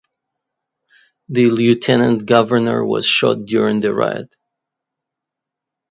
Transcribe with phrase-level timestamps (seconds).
[1.29, 4.35] The lieutenant governor was shot during the riot.